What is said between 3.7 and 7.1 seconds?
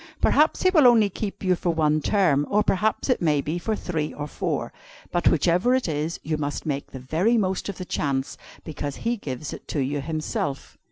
three or four; but whichever it is, you must make the